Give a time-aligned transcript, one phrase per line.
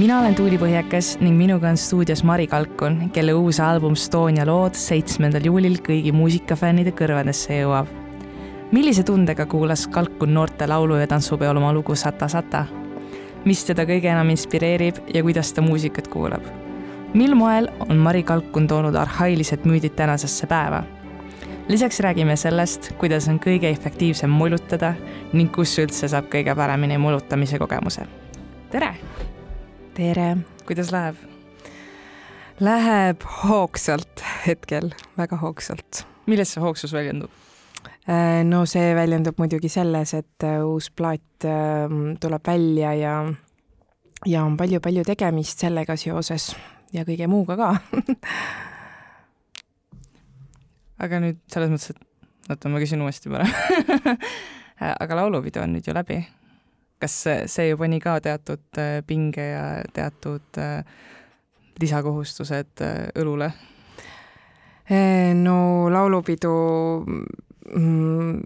[0.00, 4.78] mina olen Tuuli Põhjakas ning minuga on stuudios Mari Kalkun, kelle uus album Estonia lood
[4.78, 7.90] seitsmendal juulil kõigi muusikafännide kõrvadesse jõuab.
[8.72, 12.64] millise tundega kuulas Kalkun noorte laulu- ja tantsupeol oma lugu Sata Sata?
[13.44, 16.42] mis teda kõige enam inspireerib ja kuidas ta muusikat kuulab?
[17.14, 20.82] mil moel on Mari Kalkun toonud arhailised müüdid tänasesse päeva?
[21.68, 24.94] lisaks räägime sellest, kuidas on kõige efektiivsem mulutada
[25.32, 28.06] ning kus üldse saab kõige paremini mulutamise kogemuse.
[28.70, 28.96] tere!
[30.00, 30.36] Tere!
[30.64, 31.16] kuidas läheb?
[32.60, 36.06] Läheb hoogsalt hetkel, väga hoogsalt.
[36.26, 37.32] milles see hoogsus väljendub?
[38.08, 43.14] Äh, no see väljendub muidugi selles, et äh, uus plaat ähm, tuleb välja ja
[44.24, 46.54] ja on palju-palju tegemist sellega seoses
[46.96, 47.70] ja kõige muuga ka
[51.04, 53.52] aga nüüd selles mõttes, et oota, ma küsin uuesti parem
[55.04, 56.22] aga laulupidu on nüüd ju läbi
[57.00, 57.16] kas
[57.48, 59.64] see ju pani ka teatud äh, pinge ja
[59.96, 60.84] teatud äh,
[61.80, 63.52] lisakohustused äh, õlule?
[64.90, 66.50] no laulupidu
[67.06, 68.38] mm,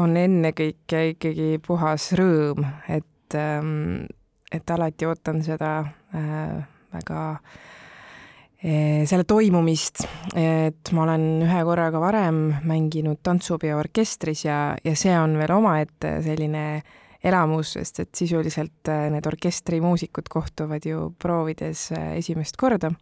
[0.00, 4.06] on ennekõike ikkagi puhas rõõm, et, ähm,
[4.48, 5.74] et alati ootan seda
[6.24, 7.18] väga
[8.62, 10.06] selle toimumist,
[10.40, 16.16] et ma olen ühe korraga varem mänginud tantsupeo orkestris ja, ja see on veel omaette
[16.24, 22.92] selline äh, elamus, sest et sisuliselt äh, need orkestrimuusikud kohtuvad ju proovides äh, esimest korda.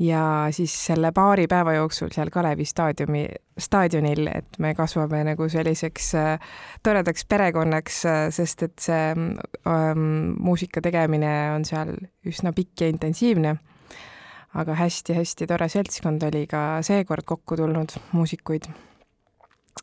[0.00, 3.26] ja siis selle paari päeva jooksul seal Kalevi staadiumi,
[3.58, 10.06] staadionil, et me kasvame nagu selliseks äh, toredaks perekonnaks, sest et see ähm,
[10.38, 11.92] muusika tegemine on seal
[12.24, 13.58] üsna pikk ja intensiivne
[14.58, 18.66] aga hästi-hästi tore seltskond oli ka seekord kokku tulnud muusikuid.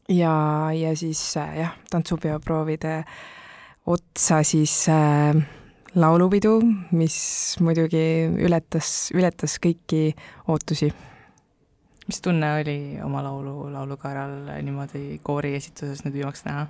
[0.09, 0.34] ja,
[0.73, 3.04] ja siis jah, tantsupeoproovide
[3.88, 5.36] otsa siis äh,
[5.96, 7.18] laulupidu, mis
[7.64, 10.12] muidugi ületas, ületas kõiki
[10.48, 10.92] ootusi.
[12.08, 16.67] mis tunne oli oma laulu laulukaeral niimoodi koori esituses nüüd viimaks näha?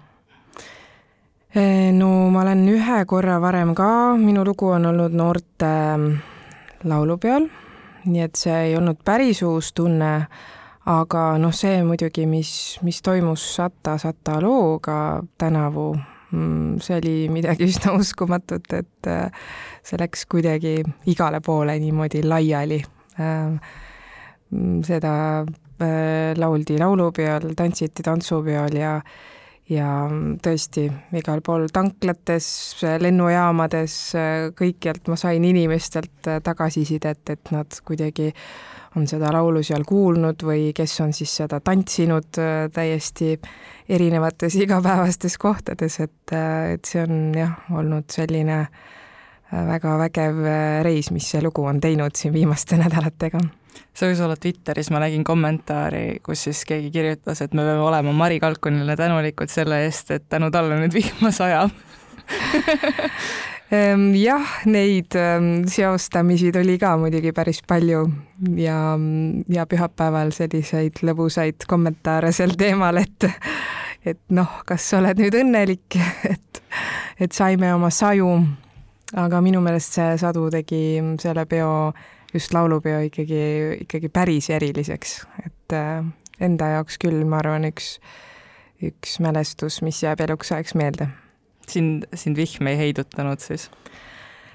[1.58, 6.12] Äh, no ma olen ühe korra varem ka, minu lugu on olnud noorte ähm,
[6.84, 7.48] laulupeol,
[8.06, 10.12] nii et see ei olnud päris uus tunne,
[10.86, 12.52] aga noh, see muidugi, mis,
[12.86, 15.96] mis toimus Sata Sata looga tänavu
[16.32, 19.48] see oli midagi üsna uskumatut, et äh,
[19.86, 22.82] see läks kuidagi igale poole niimoodi laiali.
[23.20, 23.58] Ähm,
[24.52, 29.00] mm, seda äh, lauldi laulupeol, tantsiti tantsupeol ja
[29.68, 29.88] ja
[30.40, 30.86] tõesti
[31.20, 32.46] igal pool tanklates,
[33.04, 33.96] lennujaamades,
[34.56, 38.30] kõikjalt ma sain inimestelt tagasisidet, et nad kuidagi
[38.98, 43.36] on seda laulu seal kuulnud või kes on siis seda tantsinud äh, täiesti
[43.90, 50.44] erinevates igapäevastes kohtades, et, äh, et see on jah, olnud selline äh, väga vägev
[50.88, 53.44] reis, mis see lugu on teinud siin viimaste nädalatega.
[53.98, 58.14] See võis olla Twitteris, ma nägin kommentaari, kus siis keegi kirjutas, et me peame olema
[58.14, 61.74] Mari Kalkunile tänulikud selle eest, et tänu talle nüüd vihma sajab
[63.70, 68.06] jah, neid ehm, seostamisi tuli ka muidugi päris palju
[68.56, 68.78] ja,
[69.52, 73.28] ja pühapäeval selliseid lõbusaid kommentaare sel teemal, et
[74.08, 76.00] et noh, kas sa oled nüüd õnnelik,
[76.34, 76.62] et,
[77.20, 78.40] et saime oma saju.
[79.16, 81.92] aga minu meelest see sadu tegi selle peo,
[82.34, 83.44] just laulupeo ikkagi,
[83.84, 86.04] ikkagi päris eriliseks, et äh,
[86.40, 87.98] enda jaoks küll, ma arvan, üks,
[88.80, 91.12] üks mälestus, mis jääb eluks ajaks meelde
[91.72, 93.70] sind, sind vihm ei heidutanud siis?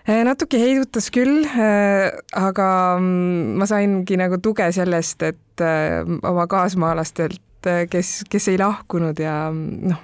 [0.09, 2.69] Äh, natuke heidutas küll, äh, aga
[2.99, 9.37] mm, ma saingi nagu tuge sellest, et äh, oma kaasmaalastelt, kes, kes ei lahkunud ja
[9.53, 10.03] mm, noh,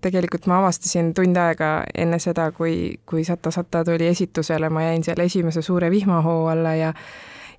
[0.00, 5.04] tegelikult ma avastasin tund aega enne seda, kui, kui Sata Sata tuli esitusele, ma jäin
[5.04, 6.94] seal esimese suure vihmahoo alla ja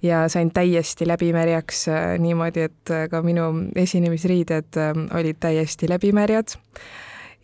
[0.04, 1.86] ja sain täiesti läbimärjaks
[2.22, 3.46] niimoodi, et ka minu
[3.80, 4.78] esinemisriided
[5.18, 6.58] olid täiesti läbimärjad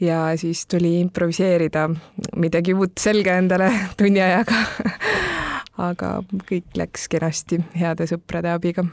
[0.01, 1.89] ja siis tuli improviseerida
[2.35, 3.69] midagi uut selga endale
[3.99, 4.65] tunni ajaga
[5.81, 6.19] aga
[6.49, 8.85] kõik läks kenasti heade sõprade abiga.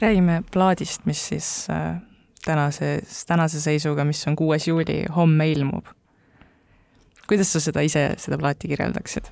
[0.00, 2.00] räägime plaadist, mis siis äh,
[2.44, 5.86] tänase, tänase seisuga, mis on kuues juuli, homme ilmub.
[7.28, 9.30] kuidas sa seda ise, seda plaati kirjeldaksid?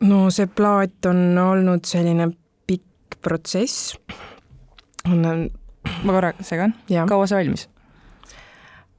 [0.00, 2.30] no see plaat on olnud selline
[2.66, 3.96] pikk protsess.
[5.04, 5.50] on
[6.04, 6.74] ma korra segan,
[7.08, 7.68] kaua see valmis?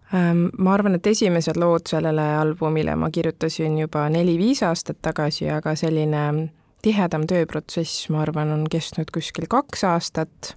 [0.10, 5.76] Ehm, ma arvan, et esimesed lood sellele albumile ma kirjutasin juba neli-viis aastat tagasi, aga
[5.78, 6.50] selline
[6.82, 10.56] tihedam tööprotsess, ma arvan, on kestnud kuskil kaks aastat.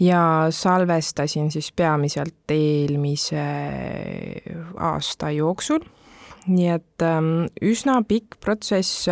[0.00, 3.42] Ja salvestasin siis peamiselt eelmise
[4.80, 5.80] aasta jooksul.
[6.48, 9.04] Nii et ähm, üsna pikk protsess,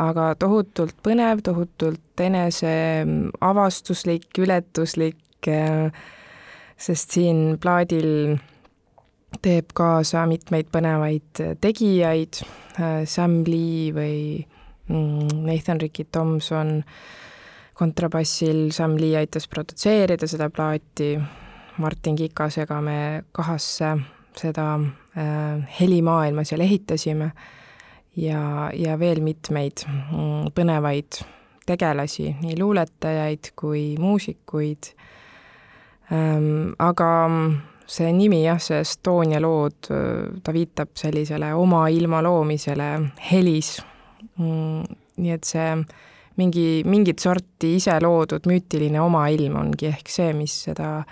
[0.00, 5.48] aga tohutult põnev, tohutult eneseavastuslik, ületuslik,
[6.76, 8.36] sest siin plaadil
[9.42, 12.42] teeb kaasa mitmeid põnevaid tegijaid,
[13.08, 14.16] Sam Lee või
[14.88, 16.80] mm, Nathan Ricky Tomson
[17.78, 21.14] kontrabassil, Sam Lee aitas produtseerida seda plaati,
[21.82, 22.98] Martin Kikasega me
[23.32, 23.94] kahasse
[24.36, 24.66] seda
[25.16, 27.32] äh, helimaailma seal ehitasime.
[28.16, 31.22] Ja, ja veel mitmeid mm, põnevaid
[31.64, 34.92] tegelasi, nii luuletajaid kui muusikuid.
[36.12, 36.74] Ähm,.
[36.78, 37.08] aga
[37.92, 39.90] see nimi jah, see Estonia lood,
[40.42, 42.88] ta viitab sellisele oma ilma loomisele
[43.30, 43.76] helis
[44.38, 44.98] mm,.
[45.20, 45.68] nii et see
[46.40, 51.02] mingi, mingit sorti ise loodud müütiline oma ilm ongi ehk see, mis seda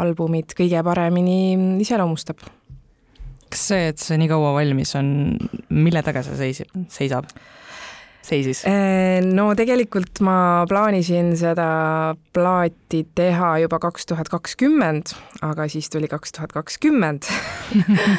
[0.00, 2.40] albumit kõige paremini iseloomustab.
[3.50, 5.08] kas see, et see nii kaua valmis on,
[5.70, 7.28] mille taga see seisib, seisab?
[8.28, 8.62] Seisis?
[8.68, 11.68] Äh, no tegelikult ma plaanisin seda
[12.36, 15.14] plaati teha juba kaks tuhat kakskümmend,
[15.46, 17.28] aga siis tuli kaks tuhat kakskümmend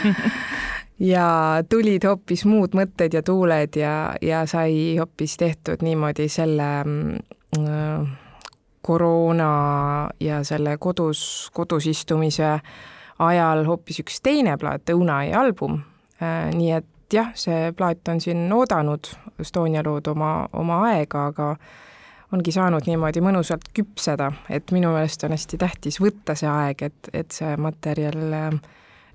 [1.13, 1.27] ja
[1.69, 8.07] tulid hoopis muud mõtted ja tuuled ja, ja sai hoopis tehtud niimoodi selle äh,
[8.87, 9.51] koroona
[10.23, 12.57] ja selle kodus, kodus istumise
[13.19, 15.81] ajal hoopis üks teine plaat, Õunai album
[16.21, 16.53] äh,.
[16.53, 21.51] nii et jah, see plaat on siin oodanud Estonia lood oma, oma aega, aga
[22.33, 27.11] ongi saanud niimoodi mõnusalt küpseda, et minu meelest on hästi tähtis võtta see aeg, et,
[27.13, 28.49] et see materjal äh,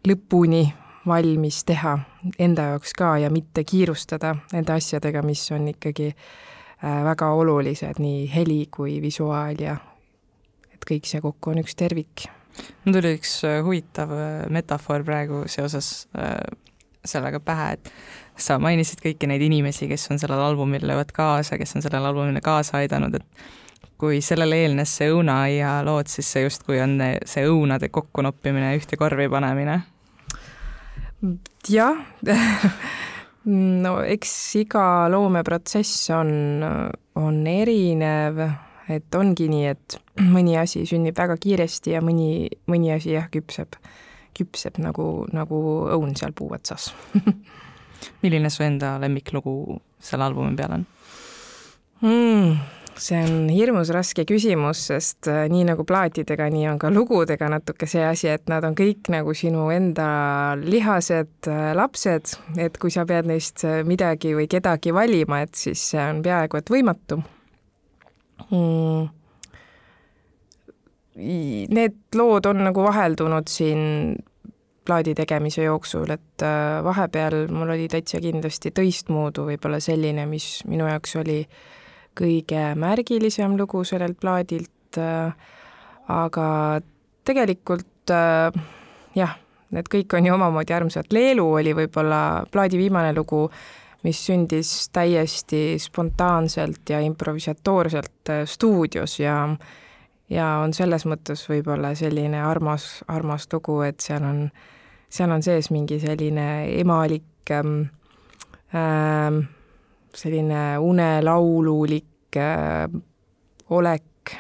[0.09, 0.65] lõpuni
[1.07, 1.97] valmis teha
[2.39, 8.29] enda jaoks ka ja mitte kiirustada nende asjadega, mis on ikkagi äh, väga olulised, nii
[8.33, 9.77] heli kui visuaal ja
[10.73, 12.29] et kõik see kokku on üks tervik.
[12.85, 14.15] mul tuli üks äh, huvitav
[14.55, 16.07] metafoor praegu seoses
[17.05, 17.93] sellega pähe, et
[18.39, 22.41] sa mainisid kõiki neid inimesi, kes on sellel albumil löövad kaasa, kes on sellele albumile
[22.45, 27.91] kaasa aidanud, et kui sellele eelnes see õunaaia lood, siis see justkui on see õunade
[27.95, 29.81] kokkunoppimine, ühte korvi panemine.
[31.71, 32.03] Jah.
[33.43, 36.63] No eks iga loomeprotsess on,
[37.19, 38.39] on erinev,
[38.87, 43.75] et ongi nii, et mõni asi sünnib väga kiiresti ja mõni, mõni asi jah, küpseb,
[44.37, 45.63] küpseb nagu, nagu
[45.95, 46.91] õun seal puu otsas
[48.23, 50.87] milline su enda lemmiklugu selle albumi peal on?
[52.03, 52.55] Mm,?
[52.99, 57.89] see on hirmus raske küsimus, sest äh, nii nagu plaatidega, nii on ka lugudega natuke
[57.89, 60.09] see asi, et nad on kõik nagu sinu enda
[60.61, 65.83] lihased äh, lapsed, et kui sa pead neist äh, midagi või kedagi valima, et siis
[65.93, 67.23] see on peaaegu et võimatu.
[68.51, 69.09] Mm..
[71.17, 74.17] Need lood on nagu vaheldunud siin
[74.87, 76.43] plaadi tegemise jooksul, et
[76.83, 81.61] vahepeal mul oli täitsa kindlasti teistmoodi võib-olla selline, mis minu jaoks oli äh,
[82.19, 85.33] kõige märgilisem lugu sellelt plaadilt, äh,
[86.13, 86.49] aga
[87.27, 88.65] tegelikult äh,
[89.17, 89.37] jah,
[89.73, 93.47] need kõik on ju omamoodi armsad, Leelu oli võib-olla plaadi viimane lugu,
[94.03, 99.47] mis sündis täiesti spontaanselt ja improvisatoorselt äh, stuudios ja
[100.33, 104.47] ja on selles mõttes võib-olla selline armas, armas lugu, et seal on,
[105.13, 106.47] seal on sees mingi selline
[106.81, 107.83] emalik ähm,
[108.75, 109.43] ähm,
[110.15, 112.89] selline unelaululik äh,
[113.73, 114.37] olek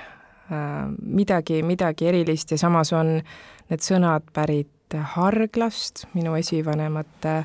[0.52, 3.18] äh,, midagi, midagi erilist ja samas on
[3.70, 7.38] need sõnad pärit Harglast, minu esivanemate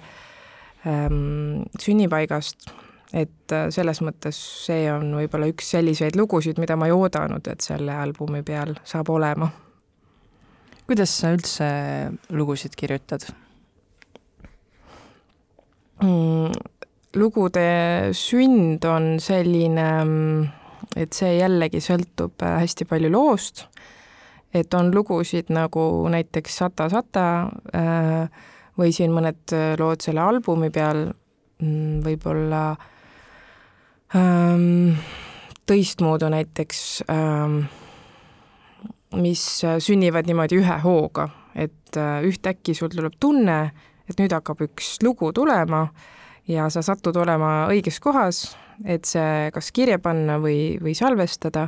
[0.83, 2.67] ähm, sünnipaigast,
[3.13, 7.63] et äh, selles mõttes see on võib-olla üks selliseid lugusid, mida ma ei oodanud, et
[7.63, 9.49] selle albumi peal saab olema.
[10.87, 11.67] kuidas sa üldse
[12.29, 13.27] lugusid kirjutad
[16.03, 16.51] mm,?
[17.17, 17.67] lugude
[18.13, 19.87] sünd on selline,
[20.97, 23.65] et see jällegi sõltub äh, hästi palju loost,
[24.53, 27.27] et on lugusid nagu näiteks Sata Sata
[27.73, 28.27] äh,
[28.77, 31.07] või siin mõned äh, lood selle albumi peal,
[31.63, 32.97] mm, võib-olla ähm,
[35.67, 36.83] teistmoodi näiteks
[39.15, 39.43] mis
[39.79, 41.97] sünnivad niimoodi ühe hooga, et
[42.27, 43.57] ühtäkki sul tuleb tunne,
[44.07, 45.87] et nüüd hakkab üks lugu tulema
[46.47, 51.67] ja sa satud olema õiges kohas, et see kas kirja panna või, või salvestada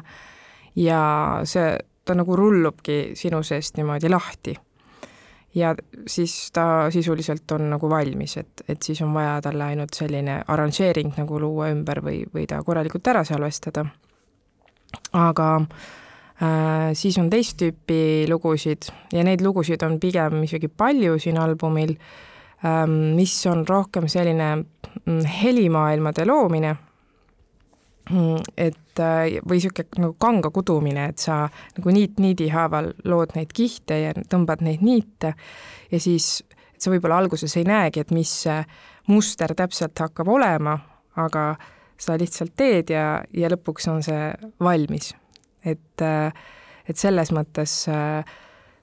[0.80, 1.02] ja
[1.48, 4.56] see, ta nagu rullubki sinu seest niimoodi lahti.
[5.56, 5.76] Ja
[6.08, 11.16] siis ta sisuliselt on nagu valmis, et, et siis on vaja talle ainult selline arranžeering
[11.18, 13.86] nagu luua ümber või, või ta korralikult ära salvestada.
[15.14, 15.50] aga
[16.42, 21.96] äh, siis on teist tüüpi lugusid ja neid lugusid on pigem isegi palju siin albumil
[22.66, 26.76] ähm, mis on rohkem selline mm, helimaailmade loomine
[28.10, 31.44] et äh, või niisugune nagu kanga kudumine, et sa
[31.78, 35.36] nagu niit niidi haaval lood neid kihte ja tõmbad neid niite
[35.92, 36.40] ja siis,
[36.74, 38.34] et sa võib-olla alguses ei näegi, et mis
[39.10, 40.78] muster täpselt hakkab olema,
[41.22, 41.54] aga
[42.00, 44.30] sa lihtsalt teed ja, ja lõpuks on see
[44.64, 45.14] valmis.
[45.66, 47.74] et, et selles mõttes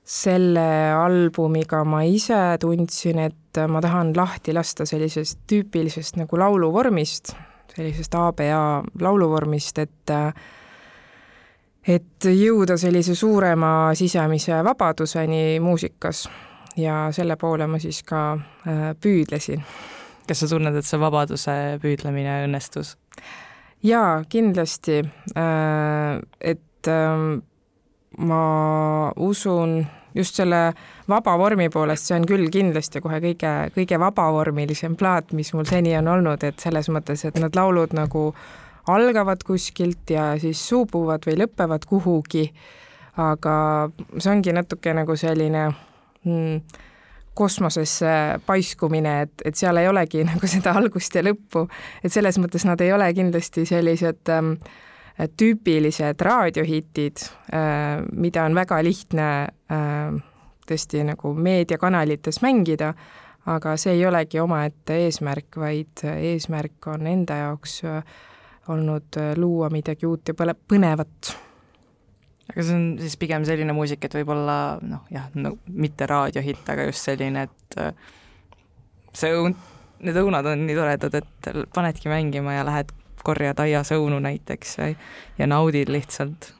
[0.06, 7.32] selle albumiga ma ise tundsin, et ma tahan lahti lasta sellisest tüüpilisest nagu lauluvormist,
[7.76, 8.60] sellisest ABA
[9.00, 10.12] lauluvormist, et
[11.86, 16.24] et jõuda sellise suurema sisemise vabaduseni muusikas
[16.76, 19.62] ja selle poole ma siis ka äh, püüdlesin.
[20.26, 21.52] kas sa tunned, et see vabaduse
[21.82, 22.96] püüdlemine õnnestus?
[23.86, 25.02] jaa, kindlasti,
[25.36, 27.42] äh, et ähm,
[28.18, 30.60] ma usun just selle
[31.08, 35.92] vaba vormi poolest, see on küll kindlasti kohe kõige, kõige vabavormilisem plaat, mis mul seni
[35.98, 38.30] on olnud, et selles mõttes, et need laulud nagu
[38.88, 42.46] algavad kuskilt ja siis suubuvad või lõpevad kuhugi,
[43.20, 43.54] aga
[44.18, 45.68] see ongi natuke nagu selline
[46.24, 46.82] mm,
[47.36, 51.66] kosmosesse paiskumine, et, et seal ei olegi nagu seda algust ja lõppu,
[52.04, 54.56] et selles mõttes nad ei ole kindlasti sellised ähm,
[55.16, 57.22] tüüpilised raadiohitid
[57.54, 59.28] äh,, mida on väga lihtne
[59.72, 60.18] äh,
[60.66, 62.92] tõesti nagu meediakanalites mängida,
[63.46, 68.16] aga see ei olegi omaette eesmärk, vaid eesmärk on enda jaoks äh,
[68.72, 71.32] olnud äh, luua midagi uut ja põnevat.
[72.46, 76.90] Aga see on siis pigem selline muusika, et võib-olla noh, jah, no mitte raadiohitt, aga
[76.90, 78.12] just selline, et äh,
[79.16, 79.56] see õun,
[80.06, 82.92] need õunad on nii toredad, et panedki mängima ja lähed
[83.26, 84.94] korjad aias õunu näiteks või,
[85.40, 86.52] ja naudid lihtsalt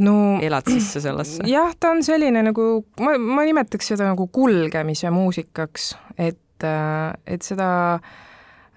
[0.00, 1.44] no elad sisse sellesse?
[1.56, 2.70] jah, ta on selline nagu,
[3.02, 8.18] ma, ma nimetaks seda nagu kulgemise muusikaks, et, äh, et seda äh,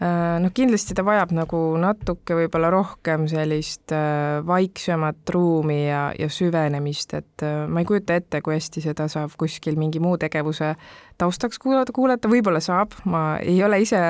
[0.03, 6.27] Äh, noh, kindlasti ta vajab nagu natuke võib-olla rohkem sellist äh, vaiksemat ruumi ja, ja
[6.33, 10.73] süvenemist, et äh, ma ei kujuta ette, kui hästi seda saab kuskil mingi muu tegevuse
[11.21, 14.01] taustaks kuulata, kuulata, võib-olla saab, ma ei ole ise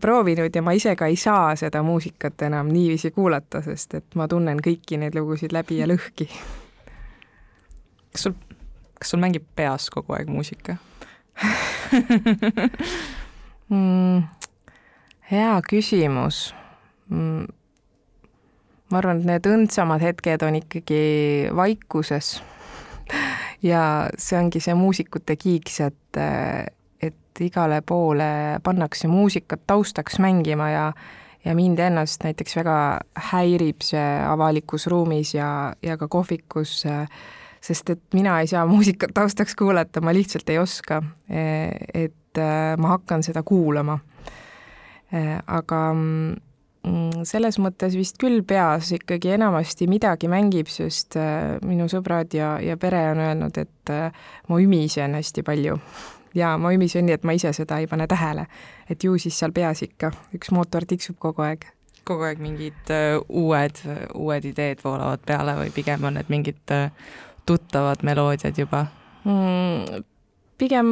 [0.00, 4.26] proovinud ja ma ise ka ei saa seda muusikat enam niiviisi kuulata, sest et ma
[4.28, 6.28] tunnen kõiki neid lugusid läbi ja lõhki.
[8.12, 8.34] kas sul,
[8.98, 10.76] kas sul mängib peas kogu aeg muusika
[13.68, 14.22] mm,
[15.30, 16.54] hea küsimus.
[17.08, 17.46] Mm,
[18.90, 21.02] ma arvan, et need õndsamad hetked on ikkagi
[21.56, 22.36] vaikuses.
[23.62, 23.82] ja
[24.18, 26.20] see ongi see muusikute kiiks, et,
[27.36, 30.92] et igale poole pannakse muusikat taustaks mängima ja
[31.46, 32.76] ja mind ennast näiteks väga
[33.30, 36.80] häirib see avalikus ruumis ja, ja ka kohvikus,
[37.62, 41.02] sest et mina ei saa muusikat taustaks kuulata, ma lihtsalt ei oska.
[41.28, 42.40] et
[42.78, 43.98] ma hakkan seda kuulama
[45.46, 51.14] aga mm, selles mõttes vist küll peas ikkagi enamasti midagi mängib, sest
[51.62, 53.94] minu sõbrad ja, ja pere on öelnud, et
[54.48, 55.78] ma ümisen hästi palju.
[56.36, 58.46] Ja ma ümisen nii, et ma ise seda ei pane tähele.
[58.90, 61.66] et ju siis seal peas ikka üks mootor tiksub kogu aeg.
[62.04, 63.80] kogu aeg mingid uh, uued,
[64.14, 66.90] uued ideed voolavad peale või pigem on need mingid uh,
[67.46, 68.86] tuttavad meloodiad juba
[69.24, 70.04] mm,?
[70.58, 70.88] pigem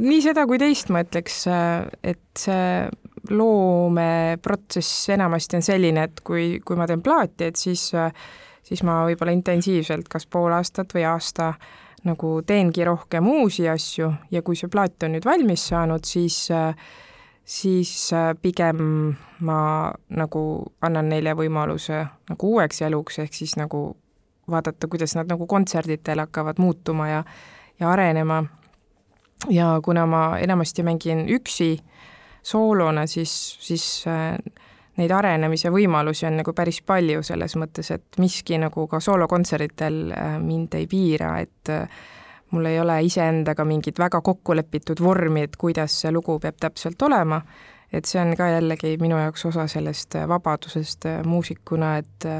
[0.00, 1.42] nii seda kui teist, ma ütleks,
[2.02, 2.88] et see
[3.34, 7.90] loomeprotsess enamasti on selline, et kui, kui ma teen plaati, et siis,
[8.64, 11.52] siis ma võib-olla intensiivselt kas pool aastat või aasta
[12.04, 16.46] nagu teengi rohkem uusi asju ja kui see plaat on nüüd valmis saanud, siis
[17.48, 18.10] siis
[18.42, 18.80] pigem
[19.40, 19.60] ma
[20.12, 20.42] nagu
[20.84, 23.96] annan neile võimaluse nagu uueks eluks, ehk siis nagu
[24.50, 27.24] vaadata, kuidas nad nagu kontserditel hakkavad muutuma ja,
[27.80, 28.44] ja arenema.
[29.50, 31.78] ja kuna ma enamasti mängin üksi,
[32.42, 34.36] soolona, siis, siis äh,
[34.98, 40.36] neid arenemise võimalusi on nagu päris palju selles mõttes, et miski nagu ka soolokontserditel äh,
[40.42, 41.98] mind ei piira, et äh,
[42.50, 47.40] mul ei ole iseendaga mingit väga kokkulepitud vormi, et kuidas see lugu peab täpselt olema,
[47.92, 52.32] et see on ka jällegi minu jaoks osa sellest vabadusest muusikuna, et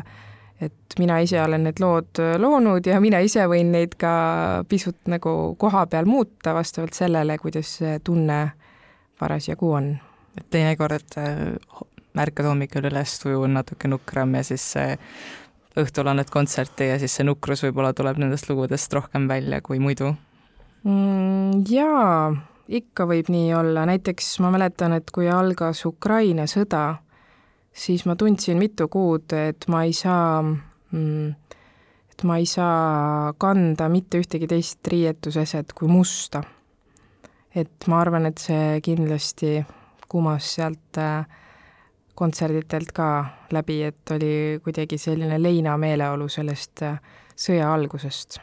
[0.58, 5.54] et mina ise olen need lood loonud ja mina ise võin neid ka pisut nagu
[5.54, 8.40] koha peal muuta vastavalt sellele, kuidas see tunne
[9.20, 9.92] parasjagu on.
[10.38, 11.14] et teinekord
[12.18, 14.66] ärkad hommikul üles, tuju on natuke nukram ja siis
[15.78, 20.12] õhtul annad kontserti ja siis see nukrus võib-olla tuleb nendest lugudest rohkem välja kui muidu
[20.82, 21.64] mm,?
[21.70, 22.32] Jaa,
[22.68, 27.00] ikka võib nii olla, näiteks ma mäletan, et kui algas Ukraina sõda,
[27.72, 31.32] siis ma tundsin mitu kuud, et ma ei saa mm,
[32.12, 36.42] et ma ei saa kanda mitte ühtegi teist riietuseset kui musta
[37.54, 39.58] et ma arvan, et see kindlasti
[40.08, 41.26] kumas sealt äh,
[42.18, 43.08] kontserditelt ka
[43.54, 46.98] läbi, et oli kuidagi selline leinameeleolu sellest äh,
[47.38, 48.40] sõja algusest.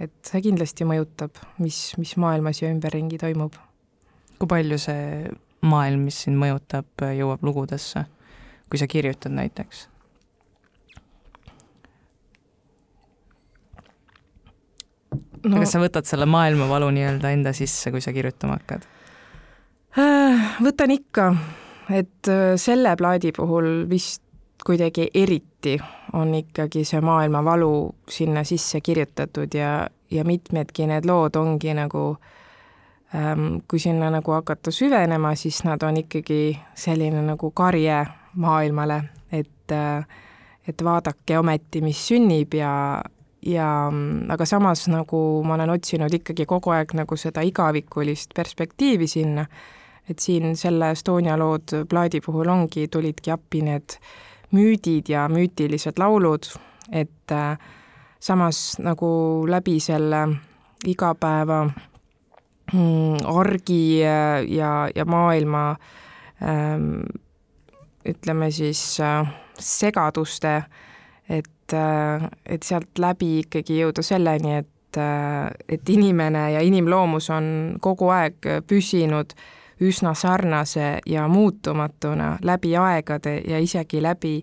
[0.00, 3.54] et see kindlasti mõjutab, mis, mis maailmas ja ümberringi toimub.
[4.38, 5.30] kui palju see
[5.62, 8.04] maailm, mis sind mõjutab, jõuab lugudesse,
[8.70, 9.86] kui sa kirjutad näiteks?
[15.46, 18.86] no, kas sa võtad selle maailmavalu nii-öelda enda sisse, kui sa kirjutama hakkad?
[19.98, 21.32] Äh, võtan ikka,
[21.90, 24.22] et äh, selle plaadi puhul vist
[24.66, 25.78] kuidagi eriti
[26.12, 32.16] on ikkagi see maailmavalu sinna sisse kirjutatud ja, ja mitmedki need lood ongi nagu
[33.14, 39.72] ähm, kui sinna nagu hakata süvenema, siis nad on ikkagi selline nagu karje maailmale, et
[39.72, 40.06] äh,
[40.68, 43.02] et vaadake ometi, mis sünnib ja,
[43.46, 43.68] ja
[44.30, 49.46] aga samas nagu ma olen otsinud ikkagi kogu aeg nagu seda igavikulist perspektiivi sinna,
[50.10, 53.96] et siin selle Estonia lood plaadi puhul ongi, tulidki appi need
[54.52, 56.48] müüdid ja müütilised laulud,
[56.92, 57.58] et äh,
[58.20, 60.26] samas nagu läbi selle
[60.86, 61.64] igapäeva
[62.72, 65.76] mm, argi ja, ja, maailma
[66.42, 67.04] ähm,
[68.04, 69.26] ütleme siis äh,
[69.58, 70.70] segaduste äh,
[71.28, 77.48] et, äh, et sealt läbi ikkagi jõuda selleni, et, äh, et inimene ja inimloomus on
[77.82, 79.34] kogu aeg püsinud
[79.82, 84.42] üsna sarnase ja muutumatuna läbi aegade ja isegi läbi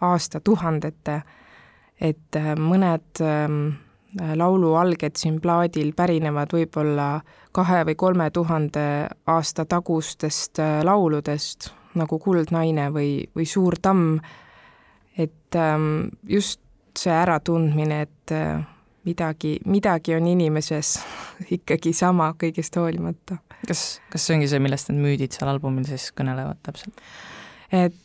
[0.00, 1.22] aastatuhandete.
[2.00, 3.74] et äh, mõned ähm,
[4.34, 7.20] laulualged siin plaadil pärinevad võib-olla
[7.52, 14.20] kahe või kolme tuhande aasta tagustest lauludest, nagu Kuldnaine või, või Suur tamm
[15.18, 16.60] et ähm, just
[16.98, 18.62] see äratundmine, et äh,
[19.04, 20.98] midagi, midagi on inimeses
[21.56, 23.42] ikkagi sama kõigest hoolimata.
[23.66, 27.00] Kas, kas see ongi see, millest need müüdid seal albumil siis kõnelevad täpselt?
[27.74, 27.96] et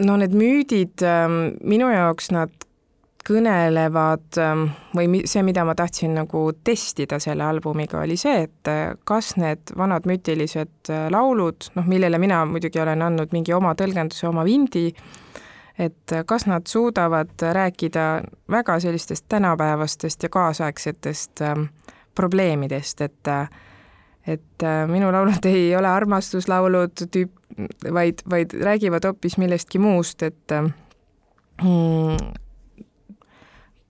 [0.00, 2.52] no need müüdid ähm, minu jaoks nad
[3.26, 8.94] kõnelevad ähm, või see, mida ma tahtsin nagu testida selle albumiga, oli see, et äh,
[9.08, 14.26] kas need vanad müütilised äh, laulud, noh, millele mina muidugi olen andnud mingi oma tõlgenduse,
[14.30, 14.88] oma vindi,
[15.80, 18.06] et kas nad suudavad rääkida
[18.52, 21.68] väga sellistest tänapäevastest ja kaasaegsetest ähm,
[22.14, 23.28] probleemidest, et
[24.26, 27.32] et äh, minu laulud ei ole armastuslaulud tüüp,
[27.92, 30.54] vaid, vaid räägivad hoopis millestki muust, et
[31.62, 32.16] mm,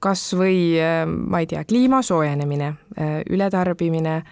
[0.01, 4.23] kas või äh, ma ei tea, kliima soojenemine, äh, ületarbimine,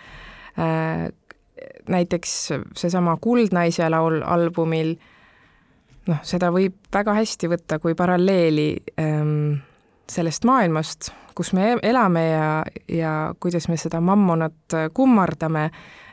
[1.88, 2.30] näiteks
[2.74, 4.96] seesama Kuldnaise laul albumil
[6.08, 9.60] noh, seda võib väga hästi võtta kui paralleeli ähm,
[10.12, 15.70] sellest maailmast, kus me elame ja, ja kuidas me seda mammonat kummardame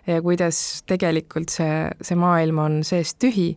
[0.07, 3.55] ja kuidas tegelikult see, see maailm on seest tühi.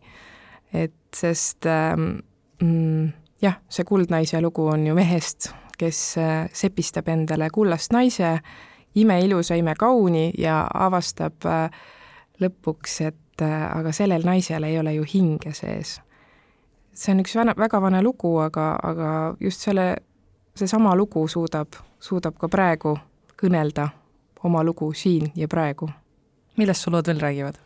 [0.73, 2.21] et sest ähm,
[2.63, 8.39] mm, jah, see Kuldnaise lugu on ju mehest, kes äh, sepistab endale kullast naise,
[8.95, 11.71] imeilusa, imekauni ja avastab äh,
[12.41, 15.99] lõpuks, et äh, aga sellel naisel ei ole ju hinge sees
[16.99, 19.11] see on üks vana, väga vana lugu, aga, aga
[19.43, 19.93] just selle,
[20.59, 22.97] seesama lugu suudab, suudab ka praegu
[23.39, 23.89] kõnelda
[24.45, 25.89] oma lugu siin ja praegu.
[26.57, 27.59] millest su lood veel räägivad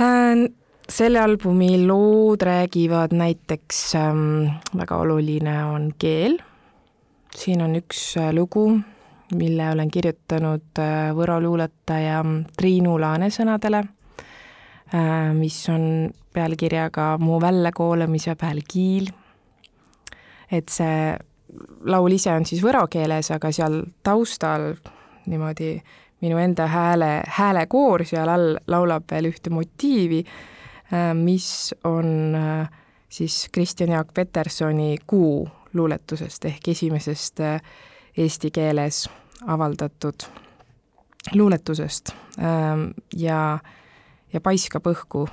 [0.00, 0.48] äh,?
[0.88, 6.38] selle albumi lood räägivad näiteks ähm,, väga oluline on keel,
[7.36, 8.80] siin on üks äh, lugu,
[9.34, 12.24] mille olen kirjutanud äh, Võro luuletaja
[12.56, 13.84] Triinu Laane sõnadele
[14.94, 19.06] Äh, mis on pealkirjaga Mu väljakoolamise peal kiil.
[20.50, 21.14] et see
[21.84, 24.72] laul ise on siis võro keeles, aga seal taustal
[25.30, 25.74] niimoodi
[26.20, 30.20] minu enda hääle, häälekoor seal all laulab veel ühte motiivi,
[30.92, 32.70] äh, mis on äh,
[33.08, 37.40] siis Kristjan Jaak Petersoni Kuu luuletusest ehk esimesest
[38.18, 39.04] eesti keeles
[39.46, 40.26] avaldatud
[41.34, 42.10] luuletusest.
[43.16, 43.58] Ja
[44.32, 45.26] ja paiskab õhku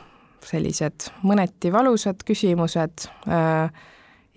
[0.48, 3.70] sellised mõneti valusad küsimused äh,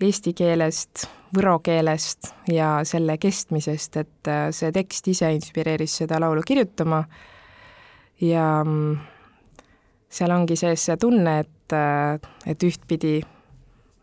[0.03, 6.43] eesti keelest, võro keelest ja selle kestmisest, et äh, see tekst ise inspireeris seda laulu
[6.47, 7.03] kirjutama.
[8.21, 8.97] Ja mm,
[10.11, 13.19] seal ongi sees see tunne, et, äh, et ühtpidi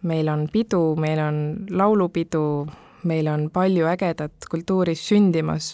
[0.02, 1.38] meil on pidu, meil on
[1.70, 2.66] laulupidu,
[3.08, 5.72] meil on palju ägedat kultuuris sündimas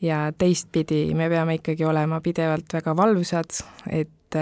[0.00, 4.38] ja teistpidi me peame ikkagi olema pidevalt väga valvsad, et,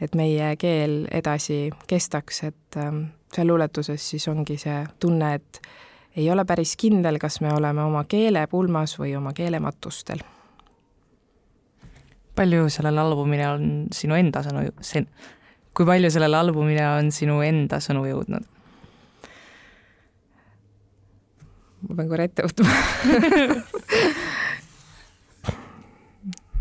[0.00, 5.60] et meie keel edasi kestaks, et ähm, seal luuletuses siis ongi see tunne, et
[6.16, 10.18] ei ole päris kindel, kas me oleme oma keele pulmas või oma keele matustel.
[12.34, 15.04] palju sellel albumil on sinu enda sõnu, see,
[15.76, 18.44] kui palju sellel albumil on sinu enda sõnu jõudnud?
[21.82, 22.68] ma pean korra ette võtma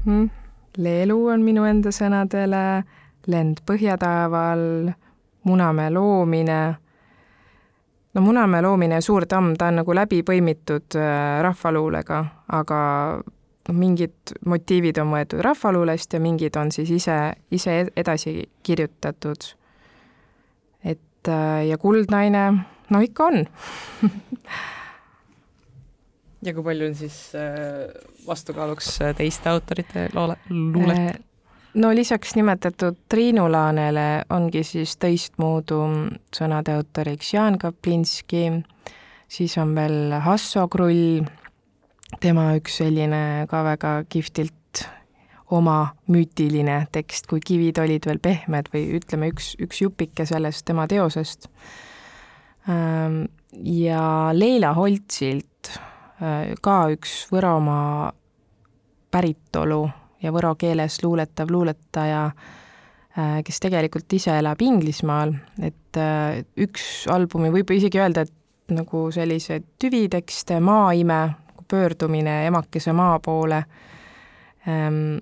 [0.05, 0.29] hmm.
[0.77, 2.83] leelu on minu enda sõnadele,
[3.29, 4.93] lend põhjataeval,
[5.43, 6.75] Munamäe loomine.
[8.13, 12.81] no Munamäe loomine ja Suur tamm, ta on nagu läbi põimitud äh, rahvaluulega, aga
[13.21, 17.17] noh, mingid motiivid on võetud rahvaluulest ja mingid on siis ise,
[17.51, 19.55] ise edasi kirjutatud.
[20.83, 22.45] et äh, ja Kuldnaine,
[22.89, 23.45] no ikka on
[26.45, 27.89] ja kui palju on siis äh,
[28.27, 31.30] vastukaaluks teiste autorite loole, luulet?
[31.73, 35.77] No lisaks nimetatud Triinu Laanele ongi siis teistmoodi
[36.35, 38.41] sõnade autoriks Jaan Kaplinski,
[39.31, 41.21] siis on veel Hasso Krull,
[42.19, 44.83] tema üks selline ka väga kihvtilt
[45.51, 50.87] oma müütiline tekst, kui kivid olid veel pehmed või ütleme, üks, üks jupike sellest tema
[50.91, 51.47] teosest.
[52.67, 53.23] Ähm,
[53.63, 55.71] ja Leila Holtsilt
[56.21, 58.11] Äh, ka üks Võromaa
[59.11, 59.87] päritolu
[60.21, 62.25] ja võro keeles luuletav luuletaja,
[63.17, 69.07] äh, kes tegelikult ise elab Inglismaal, et äh, üks albumi võib isegi öelda, et nagu
[69.11, 71.21] selliseid tüvitekste, maaime,
[71.71, 73.63] pöördumine emakese maa poole,
[74.67, 75.19] ähm,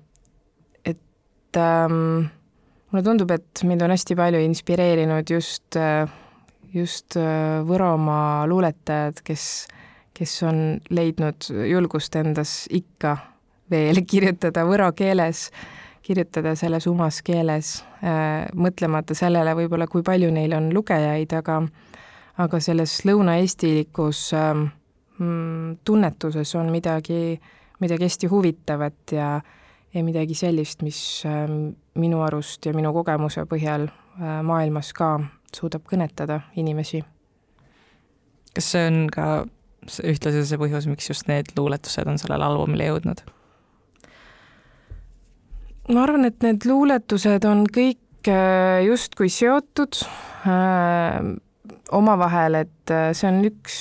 [0.86, 2.30] et ähm,
[2.92, 5.78] mulle tundub, et mind on hästi palju inspireerinud just,
[6.74, 7.18] just
[7.70, 9.46] Võromaa luuletajad, kes
[10.20, 10.58] kes on
[10.92, 13.16] leidnud julgust endas ikka
[13.72, 15.50] veel kirjutada võro keeles,
[16.06, 21.62] kirjutada selles omas keeles, äh, mõtlemata sellele võib-olla, kui palju neil on lugejaid, aga
[22.40, 24.70] aga selles lõunaeestilikus ähm,
[25.20, 27.40] mm, tunnetuses on midagi,
[27.84, 29.32] midagi hästi huvitavat ja
[29.94, 35.16] ja midagi sellist, mis ähm, minu arust ja minu kogemuse põhjal äh, maailmas ka
[35.56, 37.02] suudab kõnetada inimesi.
[38.54, 39.26] kas see on ka
[40.06, 43.26] ühtlasi see põhjus, miks just need luuletused on sellele albumile jõudnud?
[45.90, 50.02] Ma arvan, et need luuletused on kõik äh, justkui seotud
[50.50, 51.20] äh,
[51.96, 53.78] omavahel, et äh, see on üks,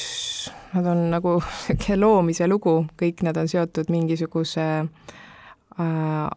[0.74, 1.38] nad on nagu
[2.04, 6.28] loomise lugu, kõik nad on seotud mingisuguse äh,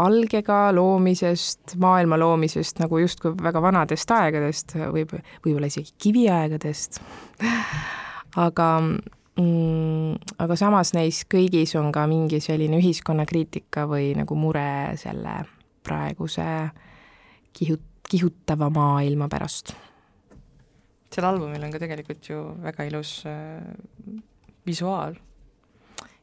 [0.00, 5.12] algega loomisest, maailma loomisest nagu justkui väga vanadest aegadest, võib,
[5.44, 7.02] võib-olla isegi kiviaegadest.
[8.46, 8.66] Aga
[9.40, 15.40] mm, aga samas neis kõigis on ka mingi selline ühiskonnakriitika või nagu mure selle
[15.86, 16.46] praeguse
[17.56, 19.74] kihut-, kihutava maailma pärast.
[21.10, 23.58] sel albumil on ka tegelikult ju väga ilus äh,
[24.66, 25.16] visuaal,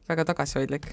[0.07, 0.87] väga tagasihoidlik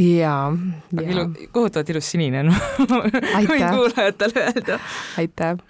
[0.00, 0.52] jaa.
[0.96, 2.52] aga ilu, kohutavalt ilus sinine on
[3.50, 4.78] võin kuulajatele öelda.
[5.20, 5.60] aitäh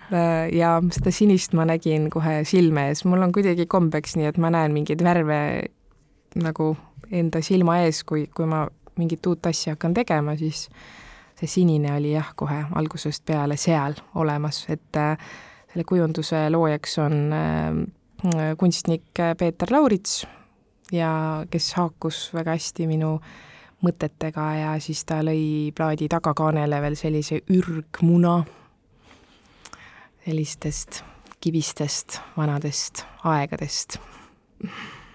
[0.54, 4.52] ja seda sinist ma nägin kohe silme ees, mul on kuidagi kombeks nii, et ma
[4.54, 5.40] näen mingeid värve
[6.38, 6.76] nagu
[7.10, 8.66] enda silma ees, kui, kui ma
[8.98, 10.68] mingit uut asja hakkan tegema, siis
[11.40, 15.16] see sinine oli jah, kohe algusest peale seal olemas, et äh,
[15.72, 20.26] selle kujunduse loojaks on äh, kunstnik Peeter Laurits
[20.92, 21.10] ja
[21.50, 23.14] kes haakus väga hästi minu
[23.80, 28.42] mõtetega ja siis ta lõi plaadi tagakaanele veel sellise ürgmuna
[30.26, 31.02] sellistest
[31.40, 33.96] kivistest vanadest aegadest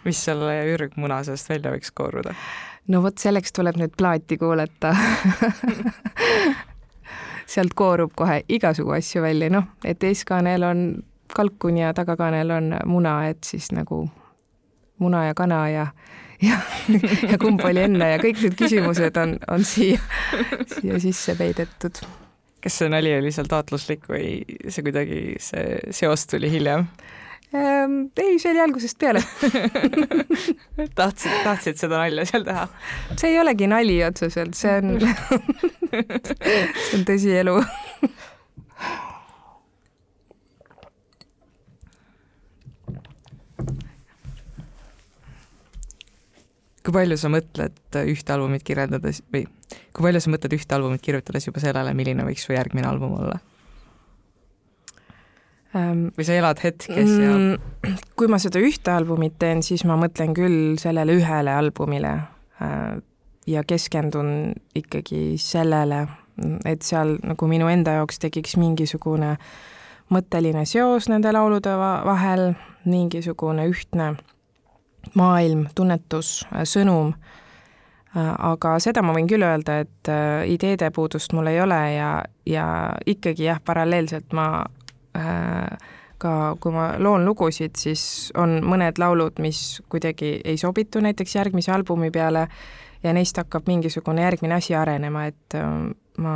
[0.05, 2.35] mis selle ürgmuna seest välja võiks kooruda?
[2.87, 4.93] no vot, selleks tuleb nüüd plaati kuulata
[7.53, 10.85] sealt koorub kohe igasugu asju välja, noh, et eeskaanel on
[11.35, 14.05] kalkun ja tagakaanel on muna, et siis nagu
[15.01, 15.87] muna ja kana ja
[16.41, 16.59] ja,
[17.31, 19.99] ja kumb oli enne ja kõik need küsimused on, on siia,
[20.69, 22.01] siia sisse peidetud.
[22.63, 26.87] kas see nali oli seal taotluslik või see kuidagi, see seos tuli hiljem?
[27.55, 27.97] Ähm,?
[28.19, 29.23] ei, see oli algusest peale
[30.99, 32.67] tahtsid, tahtsid seda nalja seal teha?
[33.15, 34.95] see ei olegi nali otseselt, see on
[36.85, 37.57] see on tõsielu
[46.85, 49.45] kui palju sa mõtled ühte albumit kirjeldades või
[49.95, 53.39] kui palju sa mõtled ühte albumit kirjutades juba sellele, milline võiks su järgmine album olla?
[55.75, 59.97] Ähm, või sa elad hetkes ja mm, kui ma seda ühte albumit teen, siis ma
[59.99, 62.13] mõtlen küll sellele ühele albumile
[62.63, 62.97] äh,
[63.47, 66.05] ja keskendun ikkagi sellele,
[66.65, 69.35] et seal nagu minu enda jaoks tekiks mingisugune
[70.13, 72.53] mõtteline seos nende laulude vahel,
[72.85, 74.13] mingisugune ühtne
[75.17, 77.13] maailm, tunnetus, sõnum,
[78.15, 80.11] aga seda ma võin küll öelda, et
[80.49, 82.09] ideede puudust mul ei ole ja,
[82.47, 82.67] ja
[83.05, 84.65] ikkagi jah, paralleelselt ma
[86.17, 91.71] ka, kui ma loon lugusid, siis on mõned laulud, mis kuidagi ei sobitu näiteks järgmise
[91.75, 92.47] albumi peale
[93.03, 95.57] ja neist hakkab mingisugune järgmine asi arenema, et
[96.17, 96.35] ma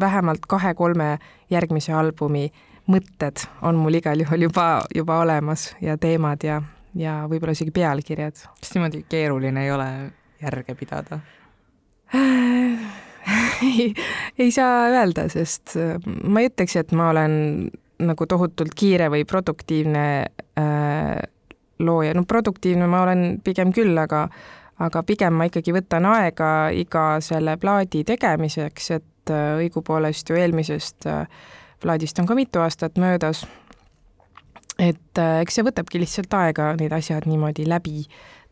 [0.00, 1.16] vähemalt kahe-kolme
[1.50, 2.48] järgmise albumi
[2.90, 6.60] mõtted on mul igal juhul juba, juba olemas ja teemad ja,
[6.94, 8.44] ja võib-olla isegi pealkirjad.
[8.60, 9.88] kas niimoodi keeruline ei ole
[10.42, 11.20] järge pidada
[13.66, 13.94] ei,
[14.38, 15.74] ei saa öelda, sest
[16.22, 17.34] ma ei ütleks, et ma olen
[17.98, 20.06] nagu tohutult kiire või produktiivne
[20.58, 21.16] äh,
[21.78, 24.26] looja, no produktiivne ma olen pigem küll, aga
[24.82, 31.08] aga pigem ma ikkagi võtan aega iga selle plaadi tegemiseks, et äh, õigupoolest ju eelmisest
[31.10, 31.24] äh,
[31.82, 33.46] plaadist on ka mitu aastat möödas.
[34.78, 38.04] et äh, eks see võtabki lihtsalt aega need asjad niimoodi läbi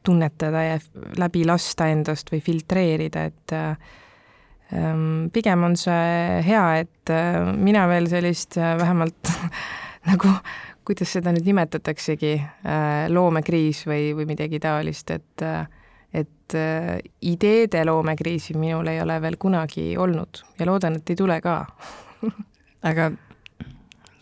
[0.05, 0.79] tunnetada ja
[1.19, 3.81] läbi lasta endast või filtreerida, et ähm,
[5.33, 7.13] pigem on see hea, et
[7.63, 9.31] mina veel sellist vähemalt
[10.11, 10.33] nagu,
[10.85, 12.35] kuidas seda nüüd nimetataksegi,
[13.15, 15.47] loomekriis või, või midagi taolist, et
[16.15, 21.41] et äh, ideede loomekriisi minul ei ole veel kunagi olnud ja loodan, et ei tule
[21.43, 21.57] ka.
[22.91, 23.11] Aga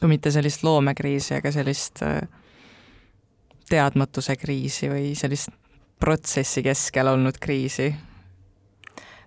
[0.00, 2.22] kui mitte sellist loomekriisi, aga sellist äh,
[3.68, 5.52] teadmatuse kriisi või sellist
[6.02, 7.92] protsessi keskel olnud kriisi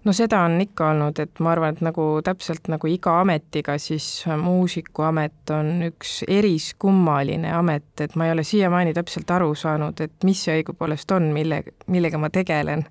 [0.05, 4.07] no seda on ikka olnud, et ma arvan, et nagu täpselt nagu iga ametiga, siis
[4.41, 10.43] muusikuamet on üks eriskummaline amet, et ma ei ole siiamaani täpselt aru saanud, et mis
[10.45, 12.85] see õigupoolest on, mille, millega ma tegelen.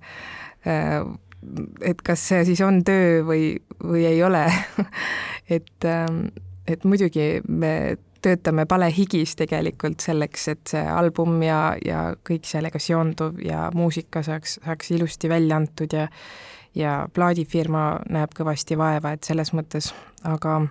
[0.67, 0.99] Äh,
[1.85, 4.47] et kas see siis on töö või, või ei ole
[5.55, 6.25] et, ähm,
[6.67, 7.75] et muidugi me
[8.25, 14.57] töötame palehigis tegelikult selleks, et see album ja, ja kõik sellega seonduv ja muusika saaks,
[14.65, 16.07] saaks ilusti välja antud ja
[16.75, 19.91] ja plaadifirma näeb kõvasti vaeva, et selles mõttes,
[20.23, 20.61] aga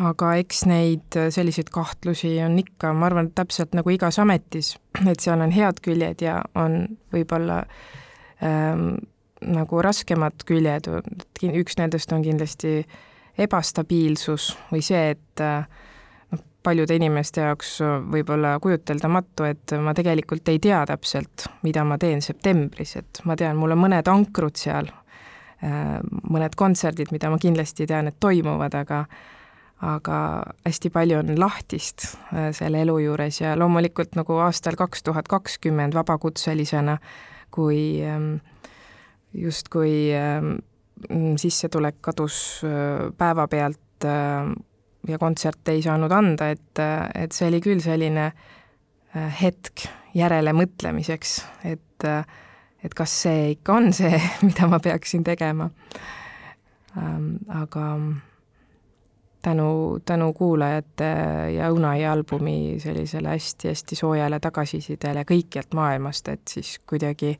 [0.00, 5.42] aga eks neid selliseid kahtlusi on ikka, ma arvan, täpselt nagu igas ametis, et seal
[5.44, 7.62] on head küljed ja on võib-olla
[8.42, 8.94] ähm,
[9.42, 10.88] nagu raskemad küljed,
[11.42, 12.80] üks nendest on kindlasti
[13.42, 15.66] ebastabiilsus või see, et äh,
[16.62, 17.76] paljude inimeste jaoks
[18.12, 23.58] võib-olla kujuteldamatu, et ma tegelikult ei tea täpselt, mida ma teen septembris, et ma tean,
[23.58, 24.90] mul on mõned ankrud seal,
[25.64, 25.98] äh,
[26.30, 29.04] mõned kontserdid, mida ma kindlasti tean, et toimuvad, aga
[29.82, 30.16] aga
[30.62, 35.96] hästi palju on lahtist äh, selle elu juures ja loomulikult nagu aastal kaks tuhat kakskümmend
[35.98, 36.98] vabakutselisena,
[37.50, 38.36] kui ähm,
[39.34, 40.54] justkui ähm,
[41.36, 44.06] sissetulek kadus äh, päevapealt
[45.08, 46.82] ja kontserte ei saanud anda, et,
[47.14, 51.36] et see oli küll selline äh, hetk järelemõtlemiseks,
[51.68, 52.08] et,
[52.84, 55.70] et kas see ikka on see, mida ma peaksin tegema.
[56.98, 57.86] Ähm, aga
[59.42, 61.10] tänu, tänu kuulajate
[61.56, 67.38] ja Unai albumi sellisele hästi-hästi soojale tagasisidele kõikjalt maailmast, et siis kuidagi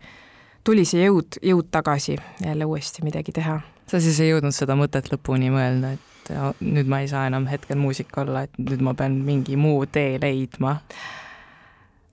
[0.65, 3.61] tuli see jõud, jõud tagasi jälle uuesti midagi teha.
[3.87, 7.47] sa siis ei jõudnud seda mõtet lõpuni mõelda, et et nüüd ma ei saa enam
[7.51, 10.79] hetkel muusik olla, et nüüd ma pean mingi muu tee leidma?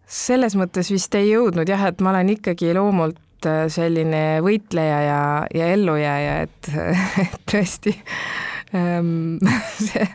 [0.09, 5.19] selles mõttes vist ei jõudnud jah, et ma olen ikkagi loomult äh, selline võitleja ja,
[5.53, 6.69] ja ellujääja, et,
[7.25, 7.93] et tõesti
[8.73, 9.37] ähm,
[9.89, 10.07] see,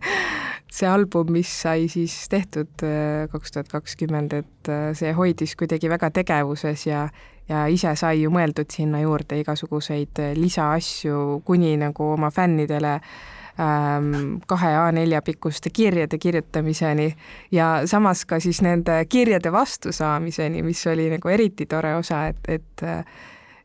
[0.66, 5.92] see album, mis sai siis tehtud äh, kaks tuhat kakskümmend, et äh, see hoidis kuidagi
[5.92, 7.06] väga tegevuses ja
[7.44, 14.70] ja ise sai ju mõeldud sinna juurde igasuguseid lisaasju, kuni nagu oma fännidele äh, kahe
[14.80, 17.14] A4 pikkuste kirjade kirjutamiseni
[17.52, 22.86] ja samas ka siis nende kirjade vastusaamiseni, mis oli nagu eriti tore osa, et, et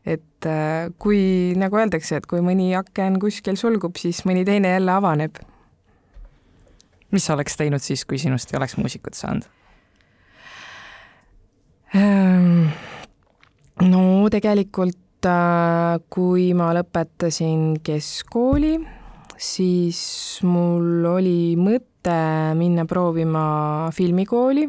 [0.06, 0.46] et
[0.98, 5.36] kui, nagu öeldakse, et kui mõni aken kuskil sulgub, siis mõni teine jälle avaneb.
[7.10, 9.44] mis sa oleks teinud siis, kui sinust ei oleks muusikut saanud?
[11.94, 12.70] Ähm,
[13.82, 18.78] no tegelikult, äh, kui ma lõpetasin keskkooli
[19.40, 20.00] siis
[20.44, 22.16] mul oli mõte
[22.58, 24.66] minna proovima filmikooli,